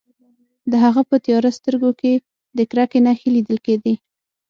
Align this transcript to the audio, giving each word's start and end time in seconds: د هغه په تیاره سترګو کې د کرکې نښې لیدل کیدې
د 0.71 0.73
هغه 0.83 1.01
په 1.09 1.15
تیاره 1.25 1.49
سترګو 1.57 1.91
کې 1.99 2.13
د 2.57 2.59
کرکې 2.71 2.99
نښې 3.05 3.29
لیدل 3.35 3.57
کیدې 3.65 3.93